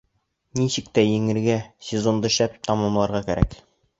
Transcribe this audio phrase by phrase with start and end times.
[0.59, 3.57] Нисек тә еңергә, сезонды шәп тамамларға кәрәк.